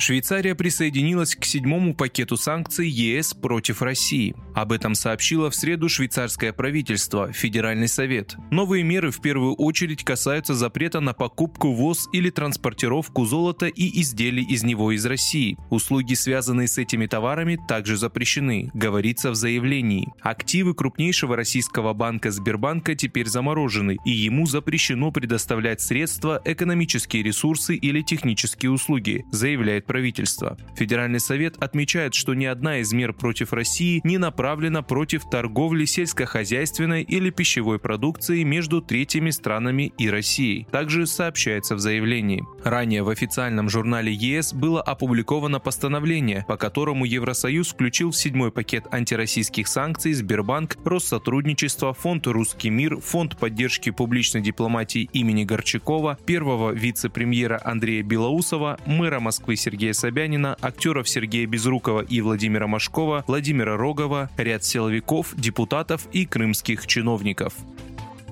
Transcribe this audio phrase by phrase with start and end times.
[0.00, 4.34] Швейцария присоединилась к седьмому пакету санкций ЕС против России.
[4.54, 8.34] Об этом сообщило в среду швейцарское правительство, Федеральный совет.
[8.50, 14.42] Новые меры в первую очередь касаются запрета на покупку, ввоз или транспортировку золота и изделий
[14.42, 15.58] из него из России.
[15.68, 20.08] Услуги, связанные с этими товарами, также запрещены, говорится в заявлении.
[20.22, 28.00] Активы крупнейшего российского банка Сбербанка теперь заморожены, и ему запрещено предоставлять средства, экономические ресурсы или
[28.00, 30.56] технические услуги, заявляет правительства.
[30.76, 37.02] Федеральный совет отмечает, что ни одна из мер против России не направлена против торговли сельскохозяйственной
[37.02, 40.68] или пищевой продукцией между третьими странами и Россией.
[40.70, 42.44] Также сообщается в заявлении.
[42.62, 48.86] Ранее в официальном журнале ЕС было опубликовано постановление, по которому Евросоюз включил в седьмой пакет
[48.92, 57.60] антироссийских санкций Сбербанк, Россотрудничество, Фонд «Русский мир», Фонд поддержки публичной дипломатии имени Горчакова, первого вице-премьера
[57.64, 64.28] Андрея Белоусова, мэра Москвы Сергея Сергея Собянина, актеров Сергея Безрукова и Владимира Машкова, Владимира Рогова,
[64.36, 67.54] ряд силовиков, депутатов и крымских чиновников.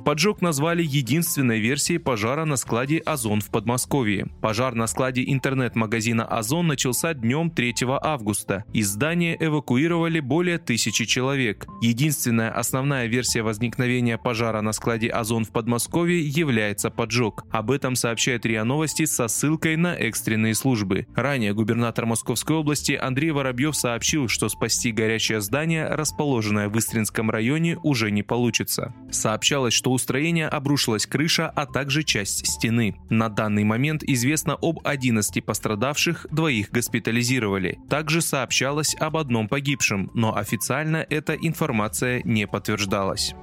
[0.09, 4.27] Поджог назвали единственной версией пожара на складе «Озон» в Подмосковье.
[4.41, 8.65] Пожар на складе интернет-магазина «Озон» начался днем 3 августа.
[8.73, 11.67] Из здания эвакуировали более тысячи человек.
[11.83, 17.45] Единственная основная версия возникновения пожара на складе «Озон» в Подмосковье является поджог.
[17.51, 21.07] Об этом сообщает РИА Новости со ссылкой на экстренные службы.
[21.15, 27.77] Ранее губернатор Московской области Андрей Воробьев сообщил, что спасти горящее здание, расположенное в Истринском районе,
[27.83, 28.95] уже не получится.
[29.11, 32.95] Сообщалось, что у строения обрушилась крыша, а также часть стены.
[33.11, 37.81] На данный момент известно об 11 пострадавших, двоих госпитализировали.
[37.91, 43.35] Также сообщалось об одном погибшем, но официально эта информация не подтверждалась.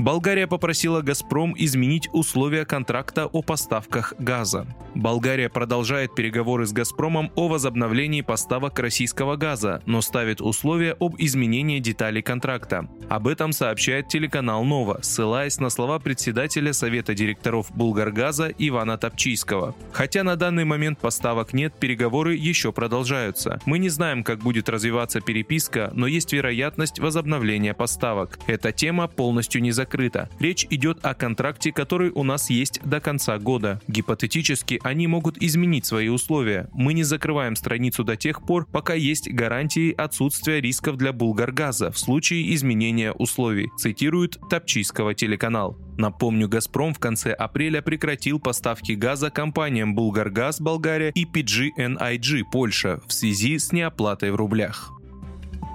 [0.00, 4.66] Болгария попросила «Газпром» изменить условия контракта о поставках газа.
[4.94, 11.80] Болгария продолжает переговоры с «Газпромом» о возобновлении поставок российского газа, но ставит условия об изменении
[11.80, 12.88] деталей контракта.
[13.10, 19.74] Об этом сообщает телеканал «Нова», ссылаясь на слова председателя Совета директоров «Булгаргаза» Ивана Топчийского.
[19.92, 23.60] Хотя на данный момент поставок нет, переговоры еще продолжаются.
[23.66, 28.38] Мы не знаем, как будет развиваться переписка, но есть вероятность возобновления поставок.
[28.46, 30.28] Эта тема полностью не закрыта закрыта.
[30.38, 33.80] Речь идет о контракте, который у нас есть до конца года.
[33.88, 36.68] Гипотетически они могут изменить свои условия.
[36.72, 41.98] Мы не закрываем страницу до тех пор, пока есть гарантии отсутствия рисков для Булгаргаза в
[41.98, 45.76] случае изменения условий, цитирует Топчийского телеканал.
[45.98, 53.12] Напомню, «Газпром» в конце апреля прекратил поставки газа компаниям «Булгаргаз» Болгария и PGNIG Польша в
[53.12, 54.99] связи с неоплатой в рублях.